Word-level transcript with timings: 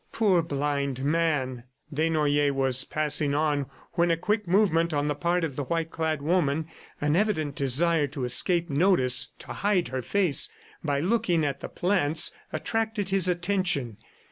Poor 0.11 0.41
blind 0.41 1.03
man!... 1.03 1.63
Desnoyers 1.93 2.51
was 2.53 2.85
passing 2.85 3.35
on 3.35 3.67
when 3.93 4.09
a 4.09 4.17
quick 4.17 4.47
movement 4.47 4.95
on 4.95 5.07
the 5.07 5.13
part 5.13 5.43
of 5.43 5.55
the 5.55 5.65
white 5.65 5.91
clad 5.91 6.23
woman, 6.23 6.65
an 6.99 7.15
evident 7.15 7.53
desire 7.53 8.07
to 8.07 8.25
escape 8.25 8.67
notice, 8.67 9.33
to 9.37 9.53
hide 9.53 9.89
her 9.89 10.01
face 10.01 10.49
by 10.83 10.99
looking 10.99 11.45
at 11.45 11.59
the 11.59 11.69
plants, 11.69 12.31
attracted 12.51 13.09
his 13.11 13.27
attention. 13.27 13.97